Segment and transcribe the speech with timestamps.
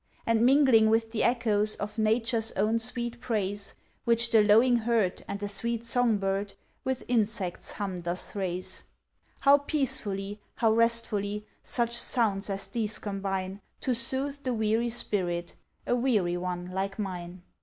[0.25, 5.39] And mingling with the echoes Of nature's own sweet praise, Which the lowing herd, and
[5.39, 8.83] the sweet song bird, With insects hum doth raise.
[9.41, 15.53] How peacefully, how restfully, Such sounds as these combine To soothe the weary spirit,
[15.85, 17.43] A weary one like mine.